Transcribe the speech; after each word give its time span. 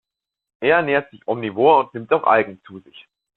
Er 0.61 0.77
ernährt 0.77 1.11
sich 1.11 1.27
omnivor 1.27 1.81
und 1.81 1.93
nimmt 1.93 2.11
auch 2.11 2.23
Algen 2.23 2.59
zu 2.65 2.79
sich. 2.79 3.07